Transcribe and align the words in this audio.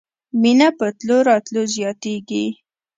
مینه 0.41 0.67
په 0.77 0.85
تلو 0.99 1.17
راتلو 1.29 1.61
زیاتیږي 1.75 2.45